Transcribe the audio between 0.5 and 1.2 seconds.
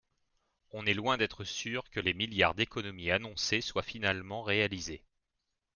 on est loin